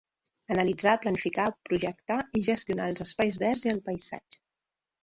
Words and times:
Analitzar, 0.53 0.93
planificar, 1.03 1.45
projectar 1.71 2.17
i 2.41 2.45
gestionar 2.51 2.91
els 2.95 3.07
Espais 3.09 3.41
verds 3.47 3.71
i 3.71 3.75
el 3.77 3.85
Paisatge. 3.93 4.43